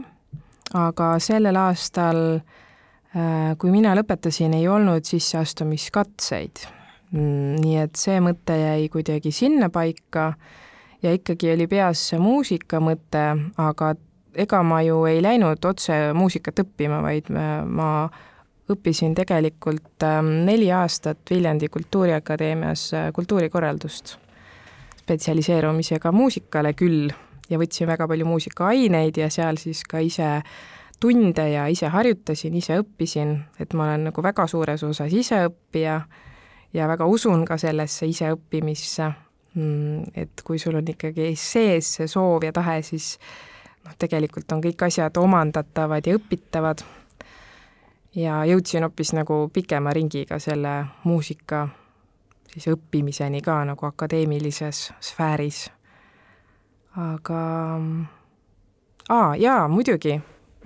[0.80, 6.64] aga sellel aastal, äh, kui mina lõpetasin, ei olnud sisseastumiskatseid.
[7.12, 10.30] Mm, nii et see mõte jäi kuidagi sinnapaika
[11.04, 13.26] ja ikkagi oli peas see muusika mõte,
[13.60, 13.94] aga
[14.40, 18.08] ega ma ju ei läinud otse muusikat õppima, vaid ma
[18.72, 24.16] õppisin tegelikult ähm, neli aastat Viljandi Kultuuriakadeemias äh, kultuurikorraldust
[25.12, 27.12] spetsialiseerumisega muusikale küll
[27.52, 30.40] ja võtsin väga palju muusikaaineid ja seal siis ka ise
[31.02, 35.98] tunde ja ise harjutasin, ise õppisin, et ma olen nagu väga suures osas iseõppija
[36.74, 39.10] ja väga usun ka sellesse iseõppimisse.
[39.52, 43.18] Mm, et kui sul on ikkagi sees see soov ja tahe, siis
[43.84, 46.86] noh, tegelikult on kõik asjad omandatavad ja õpitavad.
[48.16, 51.68] ja jõudsin hoopis nagu pikema ringiga selle muusika
[52.54, 55.70] siis õppimiseni ka nagu akadeemilises sfääris.
[56.98, 57.42] aga
[59.10, 60.18] aa, jaa, muidugi,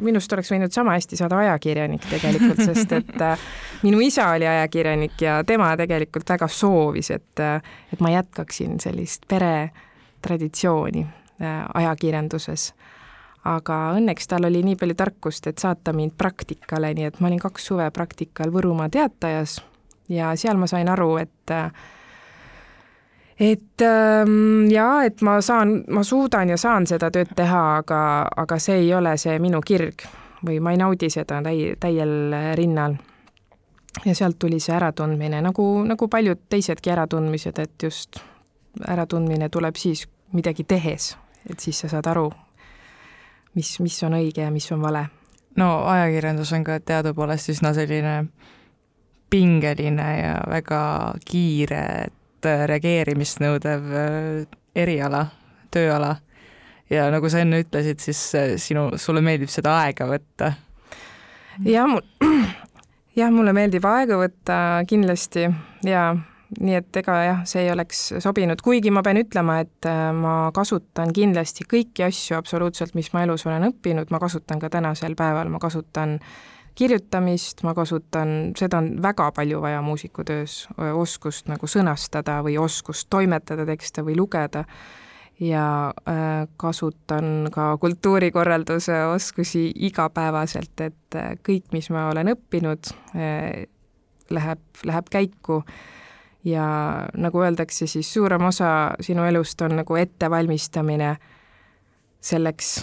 [0.02, 3.46] minust oleks võinud sama hästi saada ajakirjanik tegelikult, sest et äh,
[3.86, 7.62] minu isa oli ajakirjanik ja tema tegelikult väga soovis, et, äh,
[7.94, 12.74] et ma jätkaksin sellist peretraditsiooni äh, ajakirjanduses.
[13.46, 17.40] aga õnneks tal oli nii palju tarkust, et saata mind praktikale, nii et ma olin
[17.40, 19.60] kaks suve praktikal Võrumaa Teatajas
[20.10, 21.54] ja seal ma sain aru, et
[23.40, 28.60] et ähm, jaa, et ma saan, ma suudan ja saan seda tööd teha, aga, aga
[28.60, 30.06] see ei ole see minu kirg
[30.46, 32.96] või ma ei naudi seda täi-, täiel rinnal.
[34.06, 38.20] ja sealt tuli see äratundmine, nagu, nagu paljud teisedki äratundmised, et just
[38.88, 41.18] äratundmine tuleb siis midagi tehes,
[41.50, 42.32] et siis sa saad aru,
[43.56, 45.06] mis, mis on õige ja mis on vale.
[45.56, 48.26] no ajakirjandus on ka teadupoolest üsna selline
[49.36, 50.84] pingeline ja väga
[51.28, 54.46] kiire, et kiiret äh, reageerimist nõudev äh,
[54.76, 55.28] eriala,
[55.72, 56.18] tööala.
[56.90, 60.54] ja nagu sa enne ütlesid, siis äh, sinu, sulle meeldib seda aega võtta.
[61.66, 62.02] jah, mul,
[63.20, 65.50] jah, mulle meeldib aega võtta kindlasti
[65.84, 66.16] ja
[66.60, 71.12] nii et ega jah, see ei oleks sobinud, kuigi ma pean ütlema, et ma kasutan
[71.12, 75.60] kindlasti kõiki asju absoluutselt, mis ma elus olen õppinud, ma kasutan ka tänasel päeval, ma
[75.60, 82.58] kasutan äh, kirjutamist, ma kasutan, seda on väga palju vaja muusikutöös, oskust nagu sõnastada või
[82.60, 84.66] oskust toimetada tekste või lugeda.
[85.40, 85.92] Ja
[86.58, 93.66] kasutan ka kultuurikorralduse oskusi igapäevaselt, et kõik, mis ma olen õppinud, äh,
[94.30, 95.64] läheb, läheb käiku.
[96.46, 96.66] Ja
[97.18, 101.16] nagu öeldakse, siis suurem osa sinu elust on nagu ettevalmistamine
[102.22, 102.78] selleks,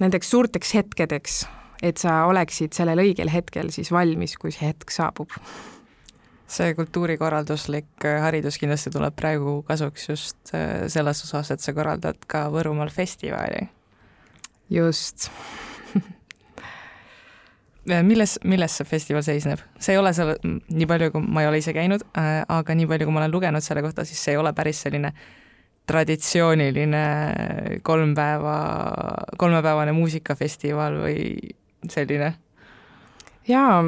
[0.00, 1.46] nendeks suurteks hetkedeks,
[1.82, 5.34] et sa oleksid sellel õigel hetkel siis valmis, kui see hetk saabub.
[6.48, 12.22] see kultuurikorralduslik äh, haridus kindlasti tuleb praegu kasuks just äh, selles osas, et sa korraldad
[12.26, 13.68] ka Võrumaal festivali.
[14.70, 15.30] just
[18.08, 19.60] milles, milles see festival seisneb?
[19.78, 22.88] see ei ole selle, nii palju, kui ma ei ole ise käinud äh,, aga nii
[22.90, 25.12] palju, kui ma olen lugenud selle kohta, siis see ei ole päris selline
[25.88, 27.04] traditsiooniline
[27.86, 28.56] kolm päeva,
[29.40, 31.22] kolmepäevane muusikafestival või
[31.86, 32.34] selline?
[33.48, 33.82] jaa,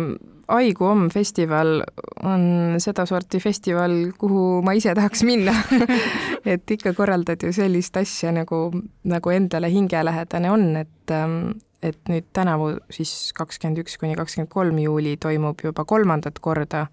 [0.50, 1.82] Aigu Om festival
[2.26, 5.54] on sedasorti festival, kuhu ma ise tahaks minna.
[6.50, 8.64] Et ikka korraldad ju sellist asja nagu,
[9.06, 14.78] nagu endale hingelähedane on, et ähm, et nüüd tänavu siis kakskümmend üks kuni kakskümmend kolm
[14.82, 16.86] juuli toimub juba kolmandat korda,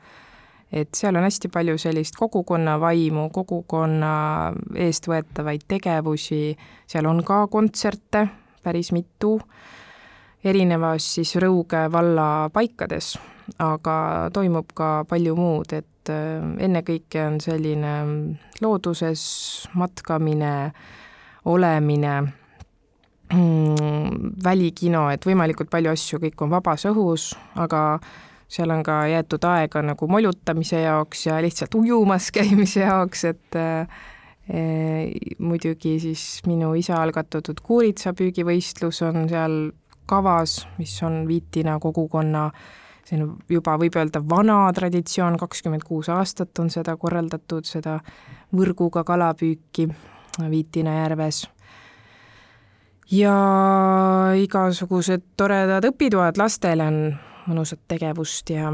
[0.71, 4.13] et seal on hästi palju sellist kogukonna vaimu, kogukonna
[4.87, 6.55] eest võetavaid tegevusi,
[6.87, 8.27] seal on ka kontserte,
[8.63, 9.37] päris mitu
[10.45, 13.15] erinevas siis Rõuge valla paikades,
[13.63, 13.97] aga
[14.33, 17.93] toimub ka palju muud, et äh, ennekõike on selline
[18.61, 19.23] looduses
[19.77, 20.53] matkamine,
[21.47, 22.15] olemine,
[23.33, 27.99] mm, välikino, et võimalikult palju asju, kõik on vabas õhus, aga
[28.47, 34.05] seal on ka jäetud aega nagu molutamise jaoks ja lihtsalt ujumas käimise jaoks, et äh,
[35.43, 39.57] muidugi siis minu isa algatatud kuuritsapüügivõistlus on seal
[40.07, 42.49] kavas, mis on Viitina kogukonna
[43.07, 47.99] see on juba, võib öelda, vana traditsioon, kakskümmend kuus aastat on seda korraldatud, seda
[48.55, 49.87] võrguga kalapüüki
[50.51, 51.47] Viitina järves.
[53.11, 53.33] ja
[54.35, 56.97] igasugused toredad õpitoad lastele on
[57.47, 58.73] mõnusat tegevust ja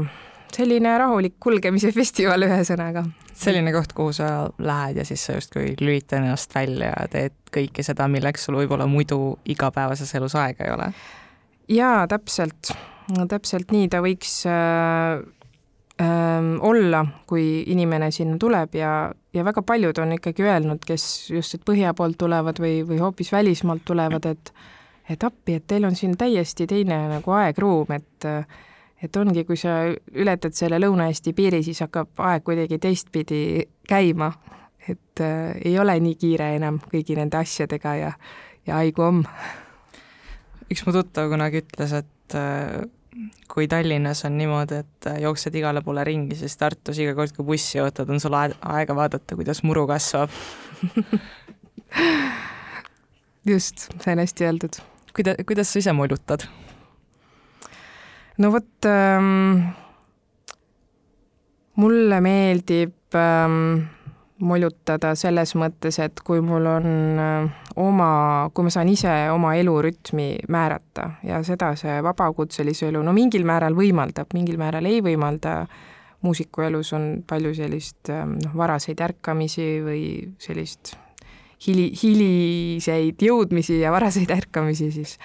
[0.54, 3.04] selline rahulik kulgemise festival ühesõnaga.
[3.32, 7.86] selline koht, kuhu sa lähed ja siis sa justkui lülitad ennast välja ja teed kõike
[7.86, 10.92] seda, milleks sul võib-olla muidu igapäevases elus aega ei ole
[11.68, 12.74] jaa, täpselt,
[13.28, 15.22] täpselt nii ta võiks äh,
[16.02, 18.92] äh, olla, kui inimene sinna tuleb ja,
[19.34, 23.32] ja väga paljud on ikkagi öelnud, kes just siit põhja poolt tulevad või, või hoopis
[23.32, 24.54] välismaalt tulevad, et
[25.04, 28.24] et appi, et teil on siin täiesti teine nagu aegruum, et
[29.04, 29.82] et ongi, kui sa
[30.16, 33.40] ületad selle Lõuna-Eesti piiri, siis hakkab aeg kuidagi teistpidi
[33.88, 34.30] käima,
[34.88, 38.12] et äh, ei ole nii kiire enam kõigi nende asjadega ja,
[38.66, 39.22] ja haigu on
[40.72, 42.84] üks mu tuttav kunagi ütles, et äh,
[43.50, 47.46] kui Tallinnas on niimoodi, et äh, jooksed igale poole ringi, siis Tartus iga kord, kui
[47.54, 50.32] bussi ootad, on sul aega vaadata, kuidas muru kasvab
[53.52, 54.82] just, see on hästi öeldud.
[55.14, 56.46] kuida-, kuidas sa ise molutad?
[58.38, 59.68] no vot ähm,,
[61.78, 63.84] mulle meeldib ähm,
[64.42, 66.88] molutada selles mõttes, et kui mul on
[67.22, 73.14] äh, oma, kui ma saan ise oma elurütmi määrata ja seda see vabakutselise elu no
[73.16, 75.64] mingil määral võimaldab, mingil määral ei võimalda,
[76.24, 80.04] muusiku elus on palju sellist ähm, noh, varaseid ärkamisi või
[80.42, 80.94] sellist
[81.66, 85.18] hili, hiliseid jõudmisi ja varaseid ärkamisi siis.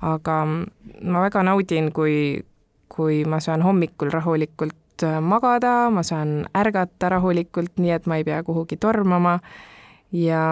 [0.00, 2.44] aga ma väga naudin, kui,
[2.88, 8.24] kui ma saan hommikul rahulikult äh, magada, ma saan ärgata rahulikult, nii et ma ei
[8.24, 9.38] pea kuhugi tormama
[10.12, 10.44] ja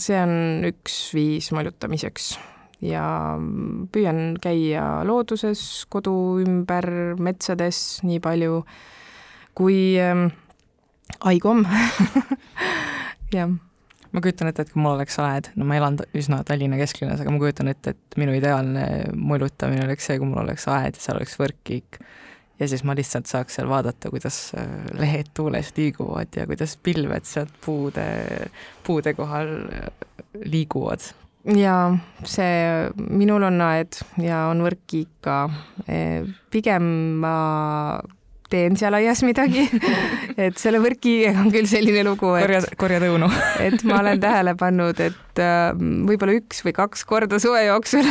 [0.00, 2.32] see on üks viis molutamiseks
[2.84, 3.04] ja
[3.92, 5.62] püüan käia looduses,
[5.92, 6.86] kodu ümber,
[7.20, 8.62] metsades nii palju,
[9.58, 10.30] kui ähm,
[11.28, 11.66] aigom
[13.36, 13.50] jah.
[14.10, 17.30] Ma kujutan ette, et kui mul oleks aed, no ma elan üsna Tallinna kesklinnas, aga
[17.30, 21.20] ma kujutan ette, et minu ideaalne mulutamine oleks see, kui mul oleks aed ja seal
[21.20, 22.00] oleks võrkkiik.
[22.60, 27.26] Ja siis ma lihtsalt saaks seal vaadata, kuidas äh, lehed tuules liiguvad ja kuidas pilved
[27.28, 28.06] sealt puude,
[28.86, 29.88] puude kohal äh,
[30.44, 31.10] liiguvad.
[31.56, 31.96] jaa,
[32.28, 35.42] see, minul on aed ja on võrkkiik ka.
[36.52, 36.88] pigem
[37.22, 37.36] ma
[38.50, 39.66] teen seal aias midagi.
[40.40, 43.28] Et selle võrkiga on küll selline lugu, et korja, korjad õunu.
[43.66, 48.06] et ma olen tähele pannud, et äh, võib-olla üks või kaks korda suve jooksul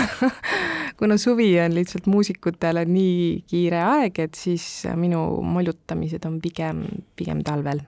[1.00, 4.68] kuna suvi on lihtsalt muusikutele nii kiire aeg, et siis
[5.00, 6.84] minu moljutamised on pigem,
[7.20, 7.82] pigem talvel.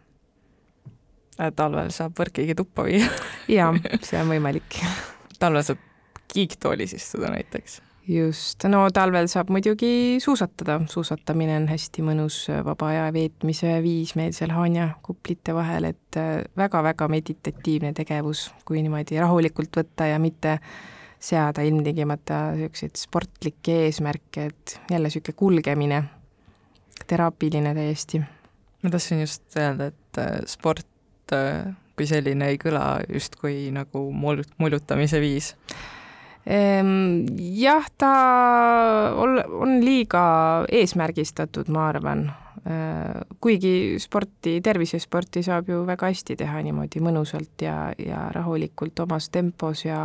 [1.37, 3.07] Äh, talvel saab võrkiga tuppa viia.
[3.51, 4.81] Jaa, see on võimalik.
[5.37, 5.87] Talvel saab
[6.31, 13.09] kiiktoolis istuda näiteks just, no talvel saab muidugi suusatada, suusatamine on hästi mõnus vaba aja
[13.13, 16.19] veetmise viis meil seal Haanja kuplite vahel, et
[16.57, 20.57] väga-väga äh, meditatiivne tegevus, kui niimoodi rahulikult võtta ja mitte
[21.21, 26.03] seada ilmtingimata niisuguseid sportlikke eesmärke, et jälle niisugune kulgemine,
[27.07, 28.23] teraapiline täiesti.
[28.83, 34.47] ma tahtsin just öelda, et äh, sport äh, kui selline ei kõla justkui nagu mol-,
[34.57, 35.53] mollutamise viis
[36.45, 38.13] jah, ta
[39.15, 40.23] on liiga
[40.71, 42.25] eesmärgistatud, ma arvan.
[42.61, 49.31] Ehm, kuigi sporti, tervisesporti saab ju väga hästi teha niimoodi mõnusalt ja, ja rahulikult omas
[49.33, 50.01] tempos ja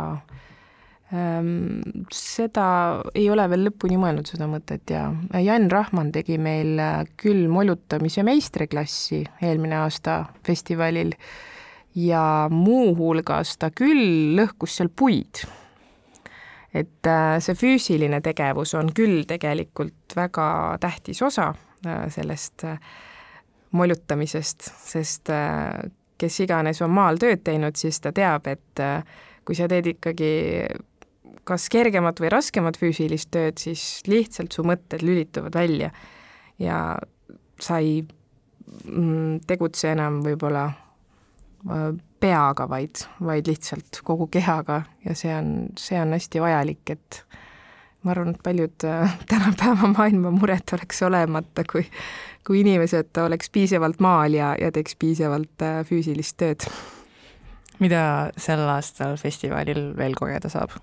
[1.13, 6.81] ähm, seda ei ole veel lõpuni mõelnud, seda mõtet ja Jan Rahman tegi meil
[7.21, 11.13] küll molutamise meistriklassi eelmine aasta festivalil
[11.93, 15.45] ja muuhulgas ta küll lõhkus seal puid
[16.73, 20.47] et äh, see füüsiline tegevus on küll tegelikult väga
[20.83, 21.51] tähtis osa
[21.85, 22.79] äh, sellest äh,
[23.77, 25.29] molutamisest, sest
[26.17, 28.79] kes iganes on maal tööd teinud, siis ta teab, et
[29.45, 30.29] kui sa teed ikkagi
[31.47, 35.91] kas kergemat või raskemat füüsilist tööd, siis lihtsalt su mõtted lülituvad välja.
[36.63, 36.79] Ja
[37.59, 40.69] sa ei mm, tegutse enam võib-olla
[42.19, 47.21] peaga, vaid, vaid lihtsalt kogu kehaga ja see on, see on hästi vajalik, et
[48.03, 51.85] ma arvan, et paljud äh, tänapäeva maailma mured oleks olemata, kui,
[52.47, 56.67] kui inimesed oleks piisavalt maal ja, ja teeks piisavalt äh, füüsilist tööd.
[57.77, 60.73] mida sel aastal festivalil veel kogeda saab?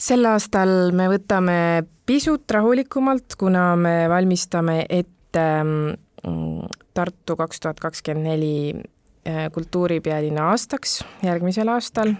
[0.00, 1.56] sel aastal me võtame
[2.08, 5.98] pisut rahulikumalt, kuna me valmistame ette mm,
[6.94, 8.74] Tartu kaks tuhat kakskümmend neli
[9.28, 12.14] Äh, kultuuripealinna aastaks järgmisel aastal.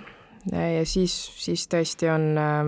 [0.53, 2.59] Ja siis, siis tõesti on, äh,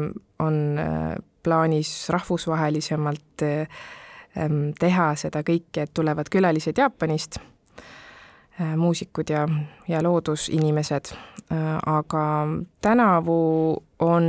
[0.40, 7.36] on äh, plaanis rahvusvahelisemalt ähm, teha seda kõike, et tulevad külalised Jaapanist,
[8.76, 9.42] muusikud ja,
[9.88, 11.10] ja loodusinimesed,
[11.90, 12.24] aga
[12.84, 13.36] tänavu
[13.98, 14.28] on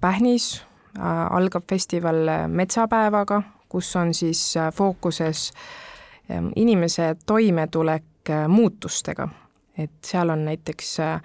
[0.00, 0.62] Pähnis,
[1.04, 5.89] algab festival metsapäevaga, kus on siis fookuses ähm,
[6.56, 9.28] inimese toimetulek Äh, muutustega,
[9.78, 11.22] et seal on näiteks äh,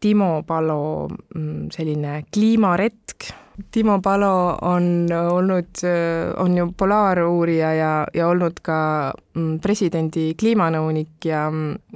[0.00, 3.30] Timo Palo mm, selline kliimaretk,
[3.72, 8.78] Timo Palo on olnud, äh, on ju polaaruurija ja, ja olnud ka
[9.34, 11.48] mm, presidendi kliimanõunik ja,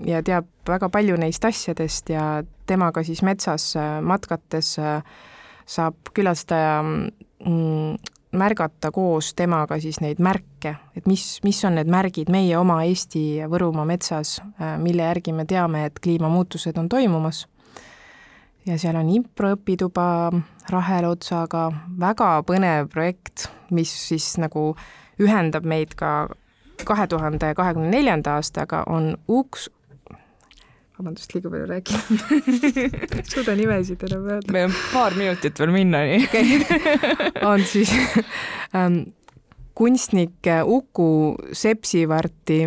[0.07, 2.27] ja teab väga palju neist asjadest ja
[2.67, 4.79] temaga siis metsas matkates
[5.77, 7.95] saab külastaja mm,
[8.33, 13.43] märgata koos temaga siis neid märke, et mis, mis on need märgid meie oma Eesti
[13.51, 17.47] Võrumaa metsas, äh, mille järgi me teame, et kliimamuutused on toimumas.
[18.67, 20.05] ja seal on improõpituba
[20.71, 24.77] Rahel Otsaga, väga põnev projekt, mis siis nagu
[25.19, 26.29] ühendab meid ka
[26.85, 29.69] kahe tuhande kahekümne neljanda aastaga, on uks,
[31.03, 32.19] vabandust, liiga palju rääkinud
[33.33, 34.55] suuda nimesid enam öelda.
[34.55, 36.45] meil on paar minutit veel minna, nii okay.
[37.51, 37.91] on siis
[38.79, 39.03] ähm,
[39.75, 42.61] kunstnik Uku Sepsivarti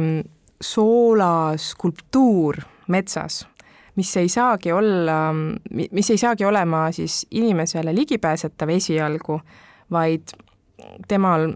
[0.61, 2.55] soolaskulptuur
[2.91, 3.47] metsas,
[3.95, 5.33] mis ei saagi olla,
[5.71, 9.39] mis ei saagi olema siis inimesele ligipääsetav esialgu,
[9.91, 10.35] vaid
[11.07, 11.53] temal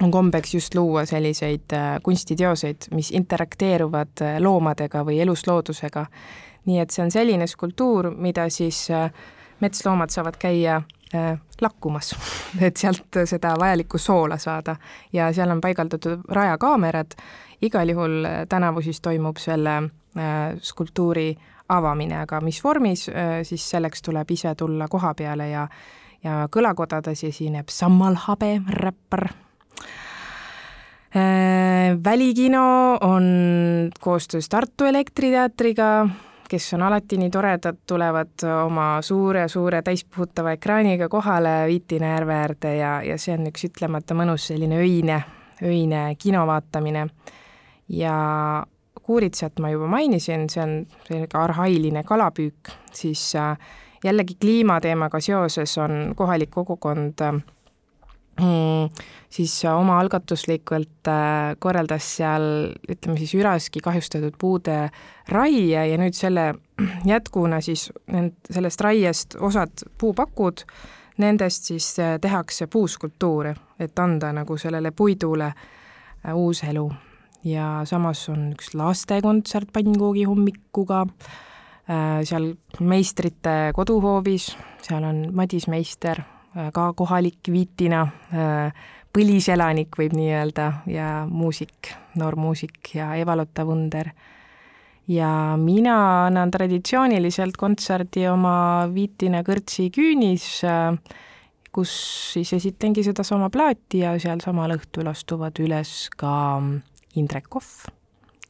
[0.00, 6.06] on kombeks just luua selliseid äh, kunstiteoseid, mis interakteeruvad äh, loomadega või elusloodusega.
[6.66, 9.10] nii et see on selline skulptuur, mida siis äh,
[9.60, 10.82] metsloomad saavad käia
[11.60, 12.14] lakkumas,
[12.66, 14.76] et sealt seda vajalikku soola saada
[15.12, 17.12] ja seal on paigaldatud rajakaamerad.
[17.62, 19.90] igal juhul tänavu siis toimub selle
[20.62, 21.36] skulptuuri
[21.68, 23.10] avamine, aga mis vormis,
[23.42, 25.68] siis selleks tuleb ise tulla koha peale ja
[26.24, 29.28] ja kõlakodades esineb Sammal Habe, räppar
[32.04, 33.24] välikino on
[34.00, 36.08] koostöös Tartu Elektriteatriga,
[36.48, 43.02] kes on alati nii toredad, tulevad oma suure-suure täispuhutava ekraaniga kohale Viitina järve äärde ja,
[43.02, 45.22] ja see on üks ütlemata mõnus selline öine,
[45.62, 47.08] öine kino vaatamine.
[47.88, 48.16] ja
[49.02, 50.74] Kuuritsat ma juba mainisin, see on
[51.06, 53.58] selline arhailine kalapüük, siis äh,
[54.04, 57.42] jällegi kliimateemaga seoses on kohalik kogukond äh,
[59.32, 62.44] siis omaalgatuslikult äh, korraldas seal
[62.88, 64.76] ütleme siis üraski kahjustatud puude
[65.28, 66.52] raie ja nüüd selle
[67.12, 67.90] jätkuna siis
[68.50, 70.64] sellest raiest osad puupakud,
[71.22, 76.90] nendest siis äh, tehakse puuskulptuure, et anda nagu sellele puidule äh, uus elu.
[77.44, 81.00] ja samas on üks lastekontsert pannkoogi hommikuga,
[82.22, 84.52] seal meistrite koduhoovis,
[84.86, 86.22] seal on Madis Meister
[86.52, 94.10] ka kohalik Viitina äh, põliselanik, võib nii öelda, ja muusik, noor muusik ja Eva-Lotta Vunder.
[95.08, 100.96] ja mina annan traditsiooniliselt kontserdi oma Viitina kõrtsi küünis, äh,
[101.72, 101.92] kus
[102.34, 106.60] siis esitlengi sedasama plaati ja sealsamal õhtul astuvad üles ka
[107.16, 107.88] Indrek Kohv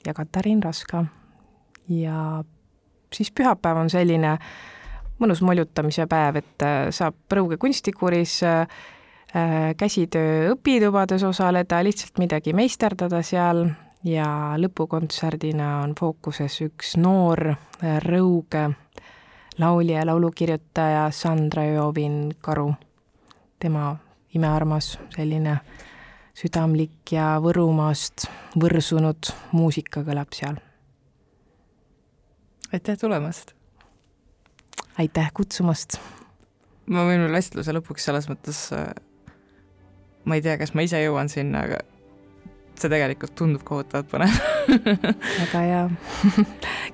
[0.07, 1.05] ja Katariin Raska.
[1.89, 2.45] ja
[3.13, 4.72] siis pühapäev on selline äh,
[5.23, 8.67] mõnus moljutamise päev, et äh, saab Rõuge kunstikuuris äh,
[9.37, 13.69] äh, käsitöö õpitubades osaleda, lihtsalt midagi meisterdada seal
[14.05, 14.27] ja
[14.59, 17.55] lõpukontserdina on fookuses üks noor
[18.03, 18.67] Rõuge
[19.59, 22.73] laulja ja laulukirjutaja Sandra Joovin-Karu.
[23.59, 23.97] tema
[24.35, 25.57] imearmas selline
[26.35, 28.27] südamlik ja Võrumaast
[28.59, 30.57] võrsunud muusika kõlab seal.
[32.73, 33.62] aitäh tulemast!
[35.03, 35.99] Aitäh kutsumast!
[36.93, 38.91] ma võin veel vestluse lõpuks selles mõttes, äh,
[40.25, 41.83] ma ei tea, kas ma ise jõuan sinna, aga
[42.81, 44.33] see tegelikult tundub kohutavalt põnev
[45.43, 45.83] väga hea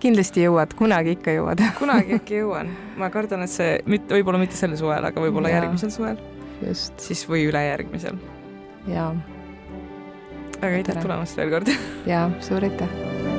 [0.03, 2.72] kindlasti jõuad, kunagi ikka jõuad kunagi äkki jõuan.
[3.01, 6.20] ma kardan, et see mitte, võib-olla mitte sel suvel, aga võib-olla järgmisel suvel.
[6.66, 6.95] just.
[7.03, 8.20] siis või ülejärgmisel.
[8.91, 9.11] jaa.
[10.61, 11.74] väga aitäh tulemast veel kord
[12.09, 13.38] jaa, suur aitäh!